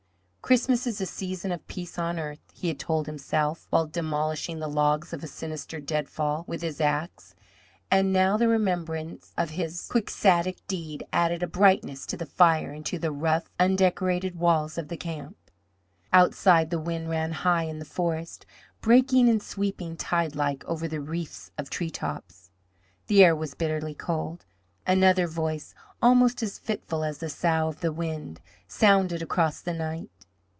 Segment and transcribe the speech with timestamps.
[0.41, 4.67] "Christmas is a season of peace on earth," he had told himself, while demolishing the
[4.67, 7.33] logs of a sinister deadfall with his axe;
[7.89, 12.85] and now the remembrance of his quixotic deed added a brightness to the fire and
[12.85, 15.37] to the rough, undecorated walls of the camp.
[16.11, 18.45] Outside, the wind ran high in the forest,
[18.81, 22.49] breaking and sweeping tidelike over the reefs of treetops.
[23.07, 24.43] The air was bitterly cold.
[24.85, 30.09] Another voice, almost as fitful as the sough of the wind, sounded across the night.